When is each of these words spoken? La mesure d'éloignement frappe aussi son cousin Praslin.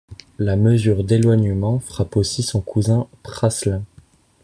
La 0.39 0.55
mesure 0.55 1.03
d'éloignement 1.03 1.77
frappe 1.77 2.17
aussi 2.17 2.41
son 2.41 2.59
cousin 2.59 3.07
Praslin. 3.21 3.83